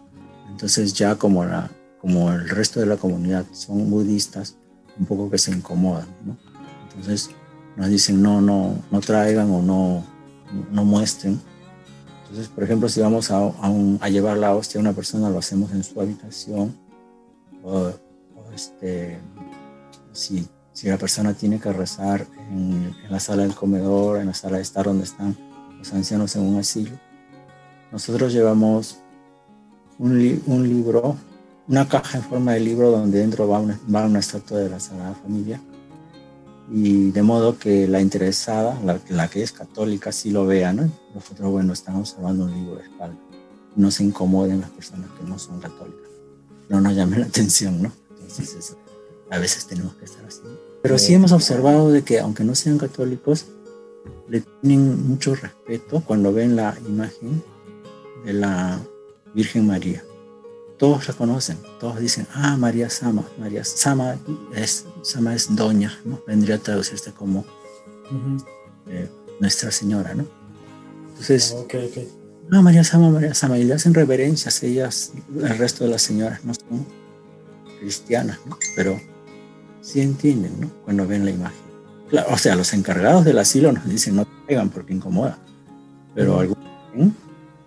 entonces 0.49 0.93
ya 0.93 1.15
como 1.15 1.43
la 1.45 1.69
como 1.99 2.31
el 2.31 2.47
resto 2.49 2.79
de 2.79 2.85
la 2.85 2.97
comunidad 2.97 3.45
son 3.51 3.89
budistas, 3.89 4.55
un 4.99 5.05
poco 5.05 5.29
que 5.29 5.37
se 5.37 5.51
incomodan, 5.51 6.07
¿no? 6.25 6.37
Entonces 6.89 7.31
nos 7.75 7.89
dicen 7.89 8.21
no, 8.21 8.41
no, 8.41 8.75
no 8.89 8.99
traigan 9.01 9.49
o 9.51 9.61
no, 9.61 10.03
no 10.71 10.85
muestren. 10.85 11.39
Entonces, 12.21 12.47
por 12.49 12.63
ejemplo, 12.63 12.89
si 12.89 12.99
vamos 13.01 13.31
a, 13.31 13.39
a, 14.01 14.09
llevar 14.09 14.37
la 14.37 14.53
hostia 14.53 14.79
a 14.79 14.81
una 14.81 14.93
persona, 14.93 15.29
lo 15.29 15.39
hacemos 15.39 15.71
en 15.71 15.83
su 15.83 15.99
habitación. 16.01 16.75
O, 17.63 17.91
este, 18.53 19.19
si, 20.11 20.45
si, 20.73 20.87
la 20.87 20.97
persona 20.97 21.33
tiene 21.33 21.59
que 21.59 21.71
rezar 21.71 22.25
en, 22.49 22.95
en, 23.03 23.11
la 23.11 23.19
sala 23.19 23.43
del 23.43 23.55
comedor, 23.55 24.19
en 24.19 24.27
la 24.27 24.33
sala 24.33 24.57
de 24.57 24.63
estar 24.63 24.85
donde 24.85 25.03
están 25.03 25.37
los 25.77 25.93
ancianos 25.93 26.35
en 26.35 26.43
un 26.43 26.57
asilo, 26.57 26.91
nosotros 27.91 28.33
llevamos 28.33 28.99
un, 29.99 30.41
un 30.45 30.67
libro 30.67 31.17
una 31.67 31.87
caja 31.87 32.17
en 32.17 32.23
forma 32.23 32.53
de 32.53 32.61
libro 32.61 32.91
donde 32.91 33.19
dentro 33.19 33.47
va 33.47 33.59
una, 33.59 33.79
va 33.93 34.05
una 34.05 34.19
estatua 34.19 34.59
de 34.59 34.69
la 34.69 34.79
Sagrada 34.79 35.15
Familia 35.15 35.61
y 36.71 37.11
de 37.11 37.23
modo 37.23 37.57
que 37.57 37.87
la 37.87 38.01
interesada, 38.01 38.77
la, 39.09 39.27
que 39.29 39.41
es 39.41 39.51
católica, 39.51 40.11
sí 40.11 40.31
lo 40.31 40.45
vea, 40.45 40.73
¿no? 40.73 40.89
Nosotros, 41.15 41.49
bueno, 41.49 41.71
estamos 41.71 42.11
observando 42.11 42.43
un 42.43 42.53
libro 42.53 42.75
de 42.75 42.83
espalda. 42.83 43.17
No 43.77 43.89
se 43.89 44.03
incomoden 44.03 44.59
las 44.59 44.69
personas 44.71 45.09
que 45.17 45.23
no 45.25 45.39
son 45.39 45.61
católicas. 45.61 46.09
No 46.67 46.81
nos 46.81 46.93
llamen 46.93 47.21
la 47.21 47.25
atención, 47.27 47.81
¿no? 47.81 47.93
Entonces, 48.09 48.75
a 49.29 49.39
veces 49.39 49.65
tenemos 49.65 49.93
que 49.95 50.05
estar 50.05 50.25
así. 50.25 50.41
Pero 50.81 50.97
sí 50.97 51.13
hemos 51.13 51.31
observado 51.31 51.89
de 51.89 52.03
que, 52.03 52.19
aunque 52.19 52.43
no 52.43 52.53
sean 52.53 52.77
católicos, 52.77 53.45
le 54.27 54.41
tienen 54.61 55.07
mucho 55.07 55.35
respeto 55.35 56.03
cuando 56.05 56.33
ven 56.33 56.57
la 56.57 56.77
imagen 56.85 57.41
de 58.25 58.33
la 58.33 58.81
Virgen 59.37 59.67
María 59.67 60.03
todos 60.77 61.07
la 61.07 61.13
conocen, 61.13 61.57
todos 61.79 61.99
dicen, 61.99 62.27
ah, 62.33 62.55
María 62.57 62.89
Sama, 62.89 63.23
María 63.39 63.63
Sama 63.63 64.17
es, 64.55 64.85
Sama 65.01 65.33
es 65.35 65.55
doña, 65.55 65.99
¿no? 66.05 66.21
Vendría 66.27 66.55
a 66.55 66.59
traducirse 66.59 67.11
como 67.11 67.45
eh, 68.87 69.09
Nuestra 69.39 69.71
Señora, 69.71 70.13
¿no? 70.13 70.25
Entonces, 71.09 71.55
ah, 72.51 72.61
María 72.61 72.83
Sama, 72.83 73.09
María 73.09 73.33
Sama, 73.33 73.57
y 73.57 73.63
le 73.63 73.73
hacen 73.73 73.93
reverencias, 73.93 74.61
ellas, 74.63 75.13
el 75.35 75.57
resto 75.57 75.83
de 75.83 75.89
las 75.89 76.03
señoras 76.03 76.43
no 76.45 76.53
son 76.53 76.85
cristianas, 77.79 78.39
¿no? 78.45 78.57
Pero 78.75 78.99
sí 79.81 80.01
entienden, 80.01 80.61
¿no? 80.61 80.71
Cuando 80.85 81.07
ven 81.07 81.25
la 81.25 81.31
imagen. 81.31 81.57
o 82.29 82.37
sea, 82.37 82.55
los 82.55 82.73
encargados 82.73 83.25
del 83.25 83.39
asilo 83.39 83.71
nos 83.71 83.87
dicen, 83.89 84.15
no 84.15 84.27
pegan 84.47 84.69
porque 84.69 84.93
incomoda, 84.93 85.39
pero 86.13 86.37
a 86.37 86.41
algunos 86.41 86.67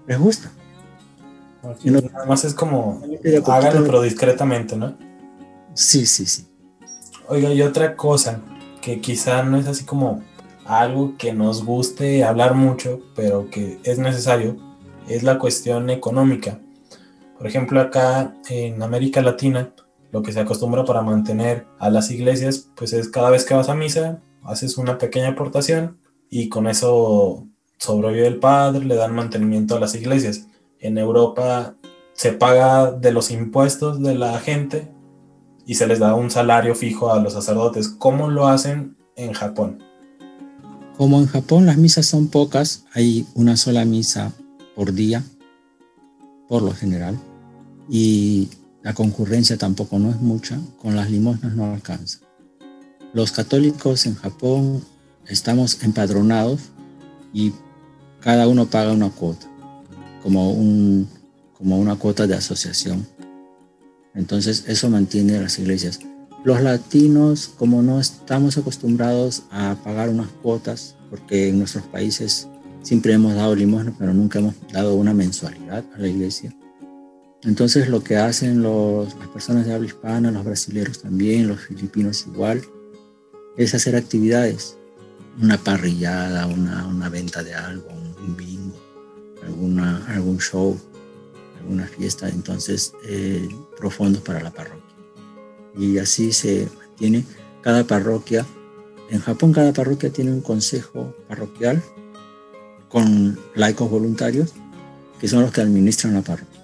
les 0.07 0.19
gusta. 0.19 0.53
Y 1.85 1.91
nada 1.91 2.25
más 2.27 2.45
es 2.45 2.55
como 2.55 3.03
háganlo 3.47 3.85
pero 3.85 4.03
discretamente, 4.03 4.77
¿no? 4.77 4.97
Sí, 5.75 6.07
sí, 6.07 6.27
sí. 6.27 6.47
Oiga, 7.29 7.53
y 7.53 7.63
otra 7.63 7.97
cosa 7.97 8.41
que 8.81 9.01
quizá 9.01 9.43
no 9.43 9.57
es 9.57 9.67
así 9.67 9.85
como 9.85 10.23
algo 10.65 11.17
que 11.17 11.33
nos 11.33 11.65
guste 11.65 12.25
hablar 12.25 12.55
mucho, 12.55 13.01
pero 13.15 13.51
que 13.51 13.79
es 13.85 13.99
necesario, 13.99 14.57
es 15.09 15.23
la 15.23 15.39
cuestión 15.39 15.91
económica. 15.91 16.59
Por 17.37 17.47
ejemplo, 17.47 17.81
acá 17.81 18.35
en 18.49 18.83
América 18.83 19.23
Latina, 19.23 19.73
lo 20.13 20.23
que 20.23 20.33
se 20.33 20.41
acostumbra 20.41 20.85
para 20.85 21.03
mantener 21.03 21.67
a 21.79 21.91
las 21.91 22.11
iglesias, 22.11 22.69
pues 22.75 22.93
es 22.93 23.09
cada 23.09 23.31
vez 23.31 23.45
que 23.45 23.55
vas 23.55 23.69
a 23.69 23.75
misa, 23.75 24.21
haces 24.43 24.77
una 24.79 24.99
pequeña 24.99 25.29
aportación 25.29 25.99
y 26.31 26.49
con 26.49 26.67
eso 26.67 27.47
sobrevive 27.79 28.27
el 28.27 28.39
padre, 28.39 28.85
le 28.85 28.95
dan 28.95 29.15
mantenimiento 29.15 29.77
a 29.77 29.81
las 29.81 29.95
iglesias 29.95 30.47
en 30.81 30.99
Europa 30.99 31.77
se 32.13 32.33
paga 32.33 32.93
de 32.93 33.13
los 33.13 33.31
impuestos 33.31 34.03
de 34.03 34.15
la 34.15 34.39
gente 34.41 34.91
y 35.67 35.75
se 35.75 35.87
les 35.87 35.99
da 35.99 36.15
un 36.15 36.31
salario 36.31 36.75
fijo 36.75 37.13
a 37.13 37.21
los 37.21 37.35
sacerdotes. 37.35 37.89
¿Cómo 37.89 38.29
lo 38.29 38.49
hacen 38.49 38.97
en 39.17 39.33
Japón? 39.33 39.83
Como 40.97 41.19
en 41.19 41.27
Japón 41.27 41.67
las 41.67 41.77
misas 41.77 42.07
son 42.07 42.29
pocas, 42.29 42.85
hay 42.93 43.27
una 43.35 43.57
sola 43.57 43.85
misa 43.85 44.33
por 44.75 44.93
día, 44.93 45.23
por 46.49 46.63
lo 46.63 46.73
general, 46.73 47.19
y 47.89 48.49
la 48.83 48.93
concurrencia 48.93 49.57
tampoco 49.57 49.99
no 49.99 50.11
es 50.11 50.21
mucha, 50.21 50.59
con 50.81 50.97
las 50.97 51.11
limosnas 51.11 51.55
no 51.55 51.73
alcanza. 51.73 52.19
Los 53.13 53.33
católicos 53.33 54.07
en 54.07 54.15
Japón 54.15 54.85
estamos 55.27 55.83
empadronados 55.83 56.61
y 57.33 57.53
cada 58.21 58.47
uno 58.47 58.67
paga 58.67 58.93
una 58.93 59.11
cuota 59.11 59.50
como, 60.23 60.53
un, 60.53 61.09
como 61.57 61.79
una 61.79 61.97
cuota 61.97 62.27
de 62.27 62.35
asociación. 62.35 63.07
Entonces 64.15 64.65
eso 64.67 64.91
mantiene 64.91 65.41
las 65.41 65.59
iglesias. 65.59 66.01
Los 66.45 66.63
latinos, 66.63 67.51
como 67.59 67.83
no 67.83 68.01
estamos 68.01 68.57
acostumbrados 68.57 69.43
a 69.51 69.77
pagar 69.85 70.09
unas 70.09 70.29
cuotas, 70.43 70.97
porque 71.11 71.49
en 71.49 71.59
nuestros 71.59 71.85
países 71.85 72.49
siempre 72.83 73.13
hemos 73.13 73.35
dado 73.35 73.55
limosna, 73.55 73.95
pero 73.99 74.15
nunca 74.15 74.39
hemos 74.39 74.55
dado 74.73 74.95
una 74.95 75.13
mensualidad 75.13 75.85
a 75.95 75.99
la 75.99 76.09
iglesia. 76.09 76.55
Entonces 77.43 77.89
lo 77.89 78.03
que 78.03 78.17
hacen 78.17 78.63
los, 78.63 79.15
las 79.19 79.29
personas 79.29 79.67
de 79.67 79.73
habla 79.73 79.87
hispana, 79.87 80.31
los 80.31 80.45
brasileños 80.45 81.01
también, 81.01 81.49
los 81.49 81.61
filipinos 81.61 82.27
igual, 82.27 82.63
es 83.57 83.75
hacer 83.75 83.97
actividades, 83.97 84.77
una 85.41 85.57
parrillada, 85.59 86.47
una, 86.47 86.87
una 86.87 87.09
venta 87.09 87.43
de 87.43 87.55
algo, 87.55 87.89
un 87.89 88.10
alguna, 89.51 90.07
algún 90.09 90.39
show, 90.39 90.79
alguna 91.59 91.87
fiesta, 91.87 92.29
entonces 92.29 92.95
eh, 93.05 93.49
profundos 93.77 94.23
para 94.23 94.43
la 94.43 94.51
parroquia. 94.51 94.97
Y 95.77 95.99
así 95.99 96.33
se 96.33 96.69
mantiene 96.79 97.25
cada 97.63 97.85
parroquia. 97.85 98.47
En 99.11 99.21
Japón 99.21 99.53
cada 99.53 99.73
parroquia 99.73 100.11
tiene 100.11 100.33
un 100.33 100.41
consejo 100.41 101.15
parroquial 101.29 101.83
con 102.89 103.39
laicos 103.55 103.91
voluntarios 103.91 104.53
que 105.21 105.29
son 105.29 105.43
los 105.43 105.53
que 105.53 105.61
administran 105.61 106.15
la 106.15 106.23
parroquia. 106.23 106.61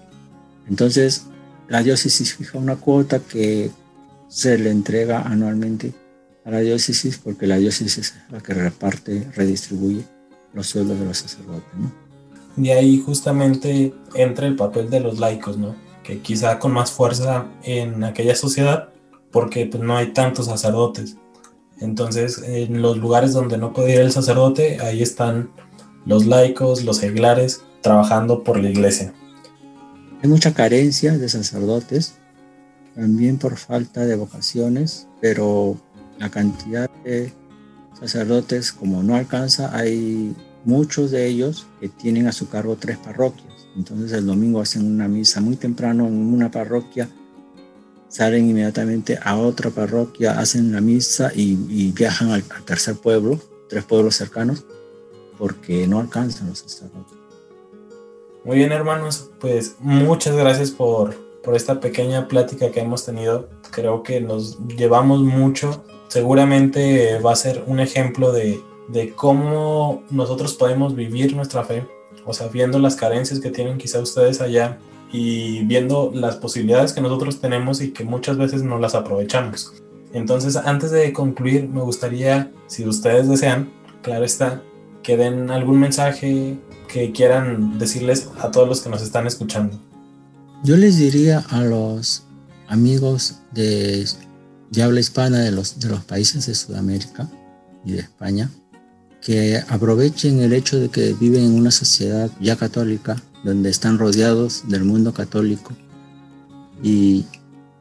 Entonces 0.69 1.27
la 1.69 1.83
diócesis 1.83 2.35
fija 2.35 2.59
una 2.59 2.77
cuota 2.77 3.21
que 3.21 3.71
se 4.29 4.59
le 4.59 4.71
entrega 4.71 5.23
anualmente 5.23 5.93
a 6.45 6.51
la 6.51 6.61
diócesis 6.61 7.19
porque 7.19 7.47
la 7.47 7.57
diócesis 7.57 7.99
es 7.99 8.15
la 8.31 8.41
que 8.41 8.55
reparte, 8.55 9.29
redistribuye 9.35 10.05
los 10.55 10.69
sueldos 10.69 10.99
de 10.99 11.05
los 11.05 11.19
sacerdotes. 11.19 11.75
¿no? 11.79 12.06
De 12.57 12.73
ahí 12.73 13.03
justamente 13.05 13.95
entra 14.15 14.47
el 14.47 14.57
papel 14.57 14.91
de 14.91 15.01
los 15.01 15.19
laicos, 15.19 15.59
¿no? 15.59 15.77
Que 16.03 16.21
quizá 16.21 16.59
con 16.59 16.73
más 16.73 16.91
fuerza 16.91 17.47
en 17.63 18.03
aquella 18.05 18.35
sociedad, 18.35 18.89
porque 19.31 19.67
pues, 19.67 19.83
no 19.83 19.97
hay 19.97 20.13
tantos 20.13 20.47
sacerdotes. 20.47 21.17
Entonces, 21.81 22.43
en 22.43 22.81
los 22.81 22.97
lugares 22.97 23.35
donde 23.35 23.59
no 23.59 23.73
puede 23.73 23.93
ir 23.93 24.01
el 24.01 24.13
sacerdote, 24.13 24.79
ahí 24.81 25.03
están 25.03 25.51
los 26.07 26.25
laicos, 26.25 26.85
los 26.85 26.99
seglares, 26.99 27.63
trabajando 27.83 28.43
por 28.43 28.59
la 28.59 28.71
iglesia. 28.71 29.13
Hay 30.23 30.29
mucha 30.31 30.55
carencia 30.55 31.19
de 31.19 31.29
sacerdotes, 31.29 32.15
también 32.95 33.37
por 33.37 33.59
falta 33.59 34.07
de 34.07 34.17
vocaciones, 34.17 35.07
pero 35.21 35.77
la 36.19 36.31
cantidad 36.31 36.89
de 37.05 37.33
sacerdotes, 38.01 38.73
como 38.73 39.03
no 39.03 39.15
alcanza, 39.17 39.77
hay 39.77 40.35
muchos 40.67 41.13
de 41.13 41.27
ellos 41.27 41.67
que 41.81 41.89
tienen 41.89 42.27
a 42.27 42.33
su 42.33 42.49
cargo 42.49 42.77
tres 42.79 42.99
parroquias. 42.99 43.69
Entonces 43.77 44.13
el 44.13 44.27
domingo 44.27 44.61
hacen 44.61 44.85
una 44.85 45.07
misa 45.09 45.41
muy 45.41 45.57
temprano 45.57 46.07
en 46.07 46.35
una 46.35 46.51
parroquia, 46.51 47.09
salen 48.09 48.51
inmediatamente 48.51 49.19
a 49.23 49.37
otra 49.37 49.71
parroquia, 49.71 50.39
hacen 50.39 50.73
la 50.73 50.81
misa 50.81 51.31
y, 51.35 51.93
viajan 51.93 52.31
al, 52.31 52.43
tercer 52.65 52.97
pueblo, 52.97 53.39
tres 53.69 53.85
pueblos 53.85 54.17
cercanos, 54.17 54.65
porque 55.39 55.87
no 55.87 56.01
alcanzan 56.01 56.49
los 56.49 56.59
sacerdotes. 56.61 57.17
Muy 58.45 58.57
bien, 58.57 58.73
hermanos, 58.73 59.31
pues 59.39 59.77
muchas 59.79 60.35
gracias 60.37 60.71
por, 60.71 61.15
por 61.43 61.55
esta 61.55 61.81
pequeña 61.81 62.27
plática 62.27 62.71
que 62.71 62.81
hemos 62.81 63.05
tenido. 63.05 63.49
Creo 63.71 64.03
que 64.03 64.21
nos 64.21 64.59
llevamos 64.69 65.21
mucho. 65.21 65.85
Seguramente 66.09 67.19
va 67.19 67.33
a 67.33 67.37
ser 67.37 67.65
un 67.67 67.81
ejemplo 67.81 68.33
de, 68.33 68.61
de 68.89 69.13
cómo 69.13 70.03
nosotros 70.11 70.55
podemos 70.55 70.95
vivir 70.95 71.35
nuestra 71.35 71.65
fe, 71.65 71.87
o 72.25 72.33
sea, 72.33 72.49
viendo 72.49 72.79
las 72.79 72.97
carencias 72.97 73.41
que 73.41 73.51
tienen 73.51 73.79
quizá 73.79 74.01
ustedes 74.01 74.41
allá 74.41 74.79
y 75.13 75.65
viendo 75.65 76.11
las 76.15 76.37
posibilidades 76.37 76.93
que 76.93 77.01
nosotros 77.01 77.41
tenemos 77.41 77.81
y 77.81 77.93
que 77.93 78.05
muchas 78.05 78.37
veces 78.37 78.63
no 78.63 78.79
las 78.79 78.95
aprovechamos. 78.95 79.73
Entonces, 80.13 80.57
antes 80.57 80.91
de 80.91 81.13
concluir, 81.13 81.69
me 81.69 81.83
gustaría, 81.83 82.51
si 82.67 82.87
ustedes 82.87 83.29
desean, 83.29 83.71
claro 84.03 84.25
está, 84.25 84.63
que 85.03 85.17
den 85.17 85.51
algún 85.51 85.79
mensaje 85.79 86.59
que 86.89 87.13
quieran 87.13 87.79
decirles 87.79 88.29
a 88.41 88.51
todos 88.51 88.69
los 88.69 88.81
que 88.81 88.89
nos 88.89 89.03
están 89.03 89.27
escuchando. 89.27 89.79
Yo 90.65 90.77
les 90.77 90.97
diría 90.97 91.45
a 91.51 91.63
los 91.63 92.25
amigos 92.69 93.41
de, 93.53 94.05
habla 94.83 95.01
hispana 95.01 95.41
de 95.41 95.53
los, 95.53 95.79
de 95.79 95.89
los 95.89 96.01
países 96.05 96.47
de 96.47 96.55
Sudamérica 96.55 97.29
y 97.85 97.93
de 97.93 98.01
España 98.01 98.51
que 99.27 99.61
aprovechen 99.69 100.39
el 100.39 100.53
hecho 100.53 100.79
de 100.79 100.89
que 100.89 101.13
viven 101.13 101.43
en 101.47 101.55
una 101.55 101.73
sociedad 101.73 102.31
ya 102.41 102.55
católica, 102.55 103.21
donde 103.43 103.71
están 103.71 103.99
rodeados 103.99 104.63
del 104.69 104.85
mundo 104.85 105.13
católico 105.13 105.73
y 106.81 107.25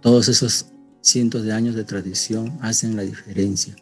todos 0.02 0.28
esos 0.28 0.66
cientos 1.02 1.44
de 1.44 1.54
años 1.54 1.76
de 1.76 1.84
tradición 1.84 2.58
hacen 2.62 2.96
la 2.96 3.04
diferencia, 3.04 3.76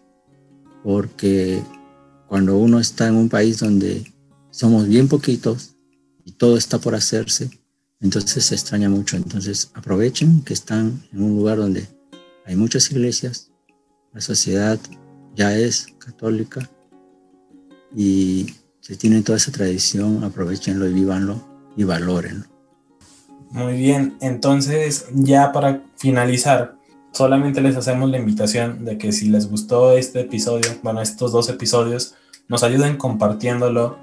porque 0.84 1.64
cuando 2.28 2.58
uno 2.58 2.82
está 2.82 3.08
en 3.08 3.16
un 3.16 3.30
país 3.30 3.60
donde 3.60 4.12
somos 4.52 4.86
bien 4.86 5.08
poquitos 5.08 5.78
y 6.26 6.34
todo 6.34 6.58
está 6.58 6.80
por 6.80 6.96
hacerse, 6.96 7.50
entonces 8.02 8.44
se 8.44 8.56
extraña 8.56 8.90
mucho. 8.90 9.16
Entonces 9.16 9.72
aprovechen 9.74 10.42
que 10.42 10.54
están 10.54 11.02
en 11.14 11.22
un 11.24 11.38
lugar 11.38 11.60
donde 11.60 11.88
hay 12.46 12.58
muchas 12.58 12.92
iglesias, 12.92 13.52
la 14.12 14.20
sociedad 14.20 14.78
ya 15.34 15.58
es 15.58 15.88
católica 15.98 16.70
y 17.96 18.48
se 18.80 18.98
tiene 18.98 19.22
toda 19.22 19.38
esa 19.38 19.52
tradición, 19.52 20.24
aprovechenlo 20.24 20.88
y 20.88 20.94
vívanlo 20.94 21.42
y 21.78 21.84
valórenlo. 21.84 22.46
Muy 23.52 23.78
bien, 23.78 24.18
entonces 24.20 25.06
ya 25.14 25.52
para 25.52 25.84
finalizar, 25.98 26.76
solamente 27.12 27.62
les 27.62 27.76
hacemos 27.76 28.10
la 28.10 28.18
invitación 28.18 28.84
de 28.84 28.98
que 28.98 29.12
si 29.12 29.30
les 29.30 29.50
gustó 29.50 29.94
este 29.94 30.22
episodio, 30.22 30.70
bueno, 30.82 31.02
estos 31.02 31.32
dos 31.32 31.50
episodios, 31.50 32.16
nos 32.48 32.64
ayuden 32.64 32.98
compartiéndolo. 32.98 33.98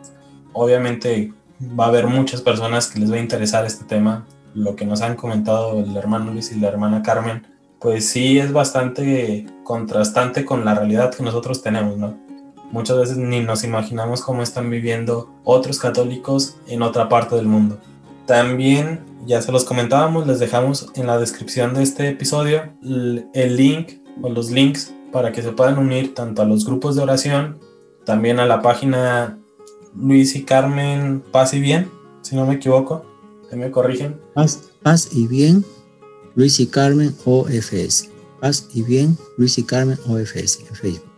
Obviamente 0.53 1.33
va 1.79 1.87
a 1.87 1.89
haber 1.89 2.07
muchas 2.07 2.41
personas 2.41 2.87
que 2.87 3.01
les 3.01 3.11
va 3.11 3.17
a 3.17 3.21
interesar 3.21 3.67
este 3.67 3.85
tema. 3.85 4.27
Lo 4.55 4.77
que 4.77 4.87
nos 4.87 5.03
han 5.03 5.17
comentado 5.17 5.79
el 5.79 5.97
hermano 5.97 6.33
Luis 6.33 6.53
y 6.53 6.61
la 6.61 6.69
hermana 6.69 7.03
Carmen, 7.03 7.47
pues 7.81 8.09
sí 8.09 8.39
es 8.39 8.53
bastante 8.53 9.47
contrastante 9.65 10.45
con 10.45 10.65
la 10.65 10.75
realidad 10.75 11.15
que 11.15 11.23
nosotros 11.23 11.63
tenemos, 11.63 11.99
¿no? 11.99 12.30
Muchas 12.71 12.99
veces 12.99 13.17
ni 13.17 13.41
nos 13.41 13.65
imaginamos 13.65 14.23
cómo 14.23 14.43
están 14.43 14.71
viviendo 14.71 15.31
otros 15.45 15.79
católicos 15.79 16.57
en 16.67 16.83
otra 16.83 17.09
parte 17.09 17.37
del 17.37 17.47
mundo. 17.47 17.79
También, 18.27 19.01
ya 19.27 19.43
se 19.43 19.51
los 19.51 19.65
comentábamos, 19.65 20.27
les 20.27 20.39
dejamos 20.39 20.91
en 20.95 21.07
la 21.07 21.19
descripción 21.19 21.75
de 21.75 21.83
este 21.83 22.09
episodio 22.09 22.73
el 22.83 23.57
link 23.57 24.01
o 24.23 24.29
los 24.29 24.51
links 24.51 24.95
para 25.13 25.33
que 25.33 25.43
se 25.43 25.53
puedan 25.53 25.79
unir 25.79 26.15
tanto 26.15 26.43
a 26.43 26.45
los 26.45 26.65
grupos 26.65 26.97
de 26.97 27.03
oración 27.03 27.59
también 28.05 28.41
a 28.41 28.47
la 28.47 28.63
página 28.63 29.39
Luis 29.95 30.35
y 30.37 30.45
Carmen 30.45 31.23
Paz 31.33 31.55
y 31.55 31.61
Bien, 31.61 31.91
si 32.23 32.37
no 32.37 32.47
me 32.47 32.55
equivoco, 32.55 33.05
me 33.53 33.71
corrigen. 33.71 34.21
Paz, 34.35 34.71
Paz 34.83 35.09
y 35.13 35.27
Bien, 35.27 35.65
Luis 36.35 36.61
y 36.61 36.67
Carmen 36.67 37.15
OFS. 37.25 38.09
Paz 38.41 38.69
y 38.73 38.83
Bien, 38.83 39.19
Luis 39.37 39.59
y 39.59 39.65
Carmen 39.65 39.99
OFS 40.09 40.59
Facebook. 40.73 41.10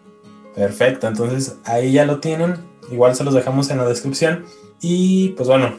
Perfecto, 0.55 1.09
entonces 1.09 1.57
ahí 1.65 1.93
ya 1.93 2.05
lo 2.05 2.21
tienen, 2.21 2.57
igual 2.91 3.15
se 3.15 3.25
los 3.25 3.35
dejamos 3.35 3.71
en 3.71 3.79
la 3.79 3.87
descripción. 3.87 4.45
Y 4.81 5.31
pues 5.31 5.49
bueno, 5.49 5.77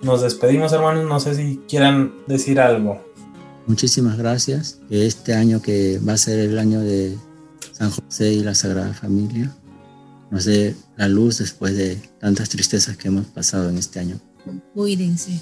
nos 0.00 0.22
despedimos 0.22 0.72
hermanos, 0.72 1.04
no 1.06 1.18
sé 1.20 1.34
si 1.34 1.60
quieran 1.68 2.14
decir 2.26 2.60
algo. 2.60 3.00
Muchísimas 3.66 4.16
gracias. 4.16 4.80
Este 4.90 5.34
año 5.34 5.60
que 5.60 5.98
va 6.06 6.12
a 6.12 6.18
ser 6.18 6.38
el 6.38 6.58
año 6.58 6.80
de 6.80 7.16
San 7.72 7.90
José 7.90 8.32
y 8.32 8.42
la 8.42 8.54
Sagrada 8.54 8.94
Familia, 8.94 9.54
nos 10.30 10.44
dé 10.44 10.74
la 10.96 11.08
luz 11.08 11.38
después 11.38 11.76
de 11.76 11.96
tantas 12.20 12.48
tristezas 12.48 12.96
que 12.96 13.08
hemos 13.08 13.26
pasado 13.26 13.68
en 13.68 13.78
este 13.78 14.00
año. 14.00 14.20
Cuídense. 14.74 15.40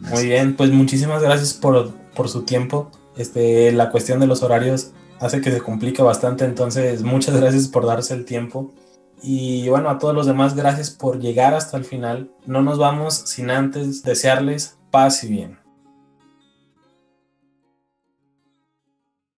Muy 0.00 0.26
bien, 0.26 0.56
pues 0.56 0.70
muchísimas 0.70 1.22
gracias 1.22 1.54
por, 1.54 1.94
por 2.14 2.28
su 2.28 2.42
tiempo. 2.42 2.90
Este, 3.16 3.72
la 3.72 3.90
cuestión 3.90 4.20
de 4.20 4.26
los 4.26 4.42
horarios 4.42 4.90
hace 5.24 5.40
que 5.40 5.50
se 5.50 5.60
complique 5.60 6.02
bastante, 6.02 6.44
entonces 6.44 7.02
muchas 7.02 7.36
gracias 7.40 7.68
por 7.68 7.86
darse 7.86 8.12
el 8.14 8.24
tiempo. 8.24 8.74
Y 9.22 9.68
bueno, 9.70 9.88
a 9.88 9.98
todos 9.98 10.14
los 10.14 10.26
demás, 10.26 10.54
gracias 10.54 10.90
por 10.90 11.18
llegar 11.18 11.54
hasta 11.54 11.78
el 11.78 11.84
final. 11.84 12.30
No 12.44 12.62
nos 12.62 12.78
vamos 12.78 13.14
sin 13.14 13.50
antes 13.50 14.02
desearles 14.02 14.76
paz 14.90 15.24
y 15.24 15.28
bien. 15.28 15.63